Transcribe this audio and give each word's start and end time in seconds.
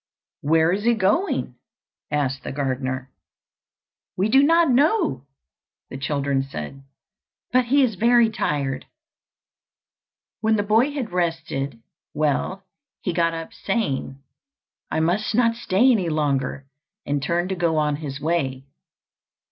"Where 0.41 0.71
is 0.71 0.83
he 0.85 0.95
going?" 0.95 1.57
asked 2.09 2.41
the 2.43 2.51
gardener. 2.51 3.11
"We 4.17 4.29
do 4.29 4.41
not 4.41 4.71
know," 4.71 5.27
the 5.91 5.97
children 5.99 6.41
said; 6.41 6.81
"but 7.51 7.65
he 7.65 7.83
is 7.83 7.93
very 7.93 8.31
tired." 8.31 8.87
When 10.39 10.55
the 10.55 10.63
boy 10.63 10.91
had 10.93 11.11
rested 11.11 11.83
well, 12.15 12.63
he 13.03 13.13
got 13.13 13.35
up 13.35 13.53
saying, 13.53 14.17
"I 14.89 15.01
must 15.01 15.35
not 15.35 15.53
stay 15.55 15.91
any 15.91 16.09
longer," 16.09 16.65
and 17.05 17.21
turned 17.21 17.49
to 17.49 17.55
go 17.55 17.77
on 17.77 17.97
his 17.97 18.19
way. 18.19 18.65